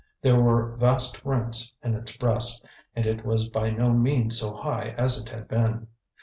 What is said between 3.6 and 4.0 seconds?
no